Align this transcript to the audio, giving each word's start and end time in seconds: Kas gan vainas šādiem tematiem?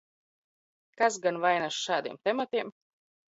Kas 1.01 1.19
gan 1.27 1.37
vainas 1.45 1.77
šādiem 1.81 2.17
tematiem? 2.29 2.73